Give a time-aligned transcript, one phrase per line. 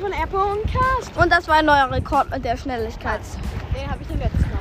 [0.00, 1.16] von R.Cast.
[1.16, 3.20] Und das war ein neuer Rekord mit der Schnelligkeit.
[3.74, 4.58] Den habe ich den letzten Mal.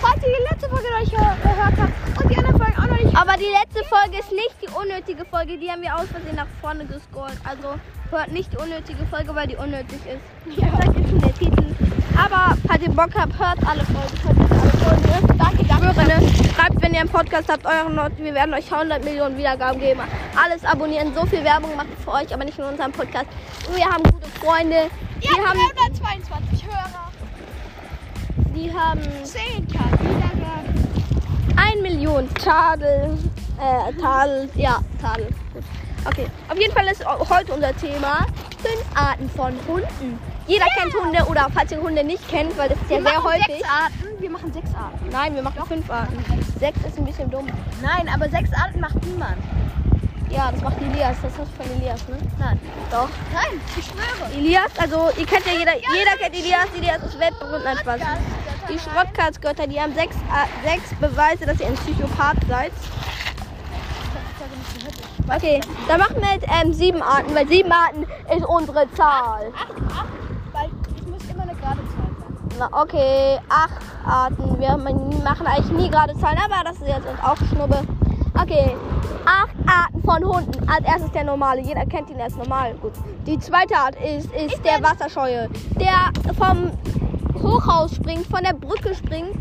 [0.00, 3.04] Falls ihr die letzte Folge noch nicht gehört habt und die anderen Folgen auch noch
[3.04, 3.16] nicht.
[3.16, 5.58] Aber die letzte Folge ist nicht die unnötige Folge.
[5.58, 7.38] Die haben wir aus Versehen nach vorne gescrollt.
[7.44, 7.74] Also
[8.10, 10.58] hört nicht die unnötige Folge, weil die unnötig ist.
[10.58, 10.68] Ja.
[10.70, 12.01] Das ist schon der Titel.
[12.16, 14.18] Aber falls ihr Bock habt, hört alle Folgen.
[14.22, 15.02] Hört jetzt alle Folgen.
[15.02, 15.34] Ne?
[15.38, 16.04] Danke, danke.
[16.04, 16.32] Ne?
[16.54, 18.12] Schreibt, wenn ihr einen Podcast habt, euren Not.
[18.18, 20.00] Wir werden euch 100 Millionen Wiedergaben geben.
[20.42, 21.12] Alles abonnieren.
[21.14, 23.26] So viel Werbung machen für euch, aber nicht in unserem Podcast.
[23.74, 24.90] Wir haben gute Freunde.
[25.20, 25.58] Ihr Wir haben,
[25.94, 27.10] 322 Hörer.
[28.54, 30.88] die haben 10k Wiedergaben.
[31.56, 33.18] 1 Million Tadel.
[33.60, 34.48] Äh, Tadel.
[34.54, 35.28] Ja, Tadel.
[35.52, 35.62] Gut.
[36.04, 36.26] Okay.
[36.48, 38.26] Auf jeden Fall ist heute unser Thema
[38.60, 40.18] fünf Arten von Hunden.
[40.46, 43.22] Jeder kennt Hunde oder falls ihr Hunde nicht kennt, weil das ist ja wir sehr
[43.24, 43.46] häufig.
[43.46, 44.20] sechs Arten.
[44.20, 45.08] Wir machen sechs Arten.
[45.10, 46.24] Nein, wir machen fünf Arten.
[46.58, 47.46] Sechs ist ein bisschen dumm.
[47.80, 49.36] Nein, aber sechs Arten macht niemand.
[50.30, 51.16] Ja, das macht Elias.
[51.22, 52.16] Das hast du von Elias, ne?
[52.38, 52.58] Nein.
[52.90, 53.08] Doch.
[53.32, 54.32] Nein, ich schwöre.
[54.34, 56.66] Elias, also ihr kennt ja jeder, jeder kennt Elias.
[56.76, 57.64] Elias ist weltberühmt.
[57.84, 58.22] Podcast,
[58.70, 62.72] Die Schrottkartsgötter, die haben sechs, äh, sechs Beweise, dass ihr ein Psychopath seid.
[65.34, 68.02] Okay, dann machen wir jetzt ähm, sieben Arten, weil sieben Arten
[68.34, 69.52] ist unsere Zahl.
[69.54, 70.21] Acht, acht, weil
[72.58, 74.58] Na, okay, acht Arten.
[74.58, 77.78] Wir machen eigentlich nie gerade Zahlen, aber das ist jetzt auch Schnubbe.
[78.40, 78.76] Okay,
[79.24, 80.68] acht Arten von Hunden.
[80.68, 81.60] Als erstes der normale.
[81.60, 82.74] Jeder kennt ihn als normal.
[82.80, 82.92] Gut.
[83.26, 85.48] Die zweite Art ist, ist der Wasserscheue.
[85.78, 86.70] Der vom
[87.42, 89.34] Hochhaus springt, von der Brücke springt,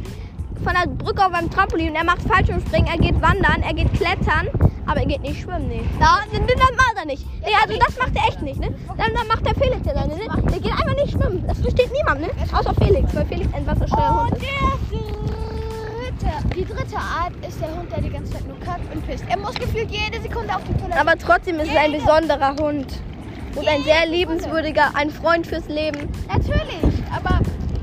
[0.64, 1.96] von der Brücke auf einem Trampolin.
[1.96, 4.48] Er macht Fallschirmspringen, er geht wandern, er geht klettern,
[4.86, 5.68] aber er geht nicht schwimmen.
[5.68, 5.84] Nee.
[6.00, 7.26] Da, das macht er nicht.
[7.42, 8.60] Nee, also das macht er echt nicht.
[8.60, 8.74] Ne?
[8.98, 10.16] Dann, macht der Felix ja seine.
[10.16, 10.28] Ne?
[10.52, 11.44] Der geht einfach nicht schwimmen.
[11.48, 12.28] Das versteht niemand, ne?
[12.52, 12.74] Außer
[13.14, 16.22] weil Felix ein wasserscheuer Hund Und ist.
[16.22, 19.06] der dritte, die dritte Art ist der Hund, der die ganze Zeit nur kackt und
[19.08, 19.24] pisst.
[19.30, 21.00] Er muss gefühlt jede Sekunde auf die Toilette.
[21.00, 22.88] Aber trotzdem ist es ein Jede- besonderer Hund.
[23.56, 26.08] Und ein sehr Jede liebenswürdiger, ein Freund fürs Leben.
[26.32, 27.40] Natürlich, aber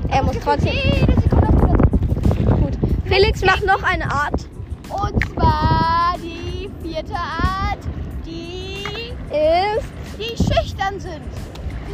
[0.09, 0.73] Er muss trotzdem.
[0.73, 2.61] jede Sekunde auf die Toilette.
[2.61, 2.77] Gut.
[3.05, 4.47] Felix macht noch eine Art.
[4.89, 7.77] Und zwar die vierte Art,
[8.25, 9.87] die, Ist.
[10.17, 11.21] die schüchtern sind.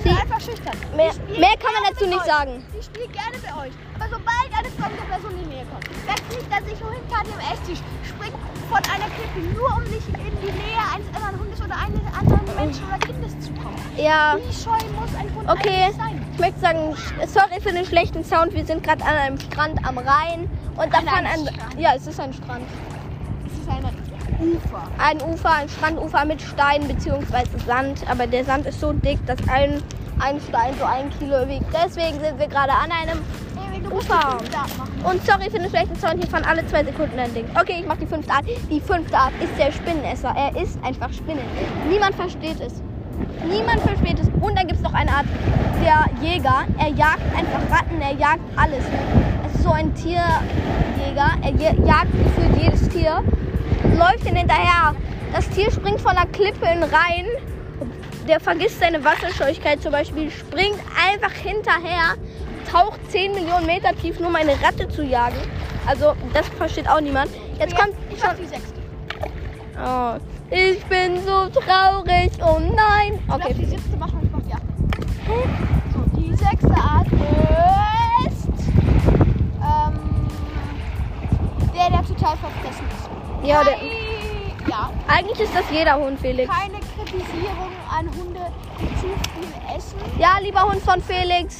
[0.05, 0.77] Die sind einfach schüchtern.
[0.95, 2.63] Mehr, mehr kann man dazu nicht sagen.
[2.77, 3.73] Die spielt gerne bei euch.
[3.95, 7.41] Aber sobald eine fremde Person in die Nähe kommt, wechselt er sich wohin kann im
[7.41, 8.38] Esstisch, springt
[8.69, 12.55] von einer Klippe nur um sich in die Nähe eines anderen Hundes oder eines anderen
[12.55, 13.81] Menschen oder Kindes zu kommen.
[13.97, 14.38] Ja.
[14.38, 16.22] Wie scheu muss ein Hund Okay, sein?
[16.33, 16.95] ich möchte sagen,
[17.25, 18.53] sorry für den schlechten Sound.
[18.53, 20.49] Wir sind gerade an einem Strand am Rhein.
[20.77, 21.79] Und davon einem ein.
[21.79, 22.67] Ja, es ist ein Strand.
[23.47, 23.85] Es ist ein
[24.40, 24.84] Ufer.
[24.97, 27.46] Ein Ufer, ein Strandufer mit Steinen bzw.
[27.66, 28.03] Sand.
[28.09, 29.81] Aber der Sand ist so dick, dass ein,
[30.19, 31.66] ein Stein so ein Kilo wiegt.
[31.73, 33.19] Deswegen sind wir gerade an einem
[33.91, 34.38] Ufer.
[35.03, 37.46] Und sorry für den schlechten Sound, hier fahren alle zwei Sekunden ein Ding.
[37.59, 38.46] Okay, ich mach die fünfte Art.
[38.69, 40.34] Die fünfte Art ist der Spinnenesser.
[40.35, 41.46] Er isst einfach Spinnen.
[41.90, 42.81] Niemand versteht es.
[43.47, 44.28] Niemand versteht es.
[44.41, 45.25] Und dann gibt es noch eine Art,
[45.84, 46.66] der Jäger.
[46.78, 48.84] Er jagt einfach Ratten, er jagt alles.
[49.47, 51.31] Es ist so ein Tierjäger.
[51.41, 51.52] Er
[51.85, 53.23] jagt für jedes Tier.
[53.94, 54.96] Läuft ihn hinterher.
[55.34, 57.25] Das Tier springt von der Klippe in Rhein.
[58.28, 62.16] Der vergisst seine Wasserscheuigkeit zum Beispiel, springt einfach hinterher,
[62.72, 65.35] taucht 10 Millionen Meter tief, nur um eine Ratte zu jagen.
[65.85, 67.29] Also, das versteht auch niemand.
[67.59, 68.35] Jetzt kommt ich schon.
[68.41, 68.73] die sechste.
[69.78, 70.16] Oh,
[70.50, 72.31] ich bin so traurig.
[72.41, 73.19] Oh nein.
[73.28, 73.44] Ich okay.
[73.44, 73.53] Okay.
[73.53, 74.66] die siebte machen und ich mach die achte.
[75.94, 77.07] So, die sechste Art
[78.25, 78.47] ist
[79.62, 80.00] ähm,
[81.75, 83.25] der, der total verfressen ist.
[83.45, 83.78] Ja, der,
[84.67, 86.51] ja, eigentlich ist das jeder Hund, Felix.
[86.51, 88.39] keine Kritisierung an Hunde,
[88.79, 90.00] die zu viel essen.
[90.17, 91.57] Ja, lieber Hund von Felix.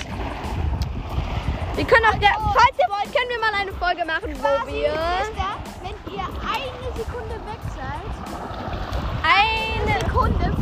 [1.76, 4.94] Wir können auch, ger- falls ihr wollt, können wir mal eine Folge machen, wo wir
[5.84, 8.06] wenn ihr eine Sekunde weg seid,
[9.24, 10.55] eine Sekunde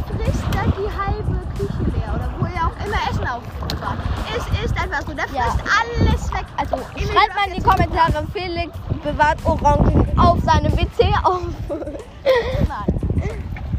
[7.44, 8.72] mal in die Kommentare, Felix
[9.04, 11.42] bewahrt Orangen auf seinem WC auf.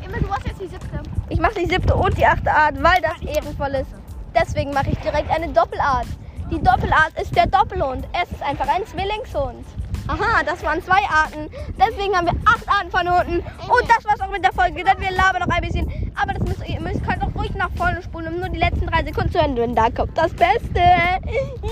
[0.04, 1.02] Emil, du hast jetzt die siebte.
[1.28, 3.90] Ich mache die siebte und die achte Art, weil das ehrenvoll ist.
[4.34, 6.06] Deswegen mache ich direkt eine Doppelart.
[6.50, 8.06] Die Doppelart ist der Doppelhund.
[8.22, 9.64] Es ist einfach ein Zwillingshund.
[10.06, 11.50] Aha, das waren zwei Arten.
[11.78, 13.38] Deswegen haben wir acht Arten von Hunden.
[13.38, 14.84] Und das war's auch mit der Folge.
[14.84, 16.12] Denn wir labern noch ein bisschen.
[16.20, 18.86] Aber das müsst ihr, müsst könnt auch ruhig nach vorne spulen, um nur die letzten
[18.86, 19.56] drei Sekunden zu hören.
[19.56, 20.80] Denn da kommt das Beste.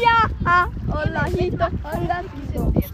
[0.03, 0.67] Ja.
[0.91, 2.93] Holla, hito, holla, Die siebte jetzt.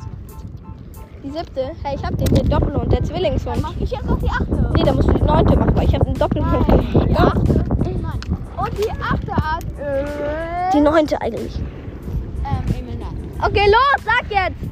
[1.23, 1.70] Die siebte.
[1.82, 3.62] Hey, ich hab den, den Doppelhund, der Dann Zwillingshund.
[3.62, 4.70] mache ich jetzt noch die achte.
[4.75, 6.67] Nee, da musst du die neunte machen, weil ich habe den Doppelhund.
[6.69, 7.64] Die achte.
[7.84, 8.20] Nein.
[8.56, 10.75] Und die achte Art ist...
[10.75, 11.56] Die neunte eigentlich.
[11.58, 13.32] Ähm, Emil, nein.
[13.44, 14.68] Okay, los, sag jetzt.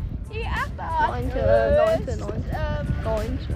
[0.96, 1.38] Neunte,
[1.86, 2.50] neunte, neunte.
[2.50, 3.54] Ähm, Neunte.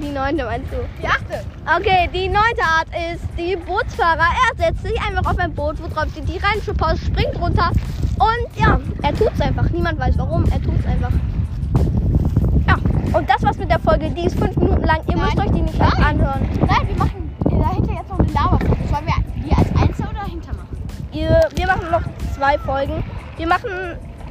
[0.00, 0.76] Die achte neunte meinst du?
[1.00, 1.44] Die achte.
[1.76, 4.26] Okay, die neunte Art ist die Bootsfahrer.
[4.48, 7.70] Er setzt sich einfach auf ein Boot, wo drauf steht die rheinische Post, springt runter
[8.18, 9.68] und ja, er tut's einfach.
[9.70, 11.12] Niemand weiß warum, er tut's einfach.
[12.66, 12.74] Ja,
[13.18, 14.10] und das war's mit der Folge.
[14.10, 15.00] Die ist fünf Minuten lang.
[15.08, 15.24] Ihr Nein.
[15.24, 16.04] müsst euch die nicht Nein.
[16.04, 16.48] anhören.
[16.66, 18.88] Nein, wir machen dahinter jetzt noch eine Lava-Folge.
[18.90, 20.78] Sollen wir die als Einzel oder hinter machen?
[21.12, 22.02] Ihr, wir machen noch
[22.34, 23.04] zwei Folgen.
[23.36, 23.70] Wir machen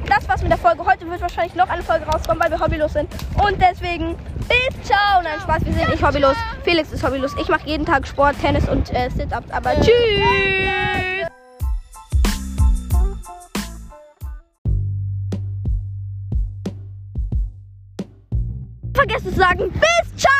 [0.06, 0.84] das was mit der Folge.
[0.84, 3.08] Heute wird wahrscheinlich noch eine Folge rauskommen, weil wir hobbylos sind.
[3.42, 4.16] Und deswegen
[4.48, 5.22] bis ciao.
[5.22, 6.36] Nein, Spaß, wir sind nicht hobbylos.
[6.64, 7.34] Felix ist hobbylos.
[7.40, 9.50] Ich mache jeden Tag Sport, Tennis und äh, Sit-Ups.
[9.50, 9.90] Aber Äh, tschüss.
[18.94, 20.39] Vergesst zu sagen, bis ciao.